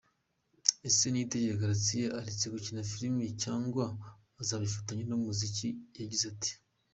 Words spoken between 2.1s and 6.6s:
aretse gukina filime cyangwa azabifatanya n'umuziki? Yagize ati:.